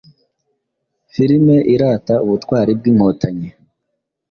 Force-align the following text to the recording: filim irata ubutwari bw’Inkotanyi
filim 1.13 1.45
irata 1.73 2.15
ubutwari 2.25 2.71
bw’Inkotanyi 2.79 3.49